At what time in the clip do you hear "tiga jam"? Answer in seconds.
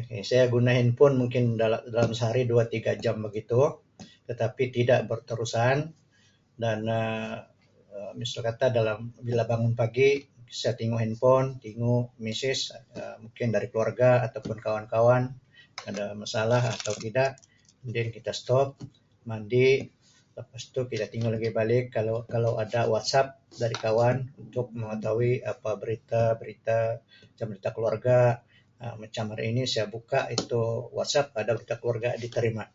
2.74-3.16